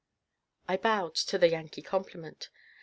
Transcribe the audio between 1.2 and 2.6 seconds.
the Yankee compliment.